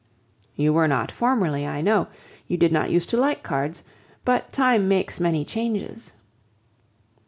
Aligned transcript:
"You 0.55 0.73
were 0.73 0.87
not 0.87 1.11
formerly, 1.11 1.67
I 1.67 1.81
know. 1.81 2.07
You 2.47 2.57
did 2.57 2.71
not 2.71 2.89
use 2.89 3.05
to 3.05 3.17
like 3.17 3.43
cards; 3.43 3.83
but 4.25 4.51
time 4.51 4.87
makes 4.87 5.19
many 5.19 5.45
changes." 5.45 6.13